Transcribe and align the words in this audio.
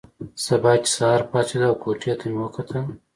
سبا 0.45 0.71
چې 0.83 0.89
سهار 0.95 1.21
پاڅېدو 1.31 1.67
او 1.69 1.75
کوټې 1.83 2.13
ته 2.19 2.25
مې 2.31 2.39
وکتل. 2.43 2.83